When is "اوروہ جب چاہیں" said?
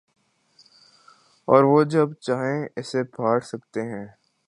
1.47-2.67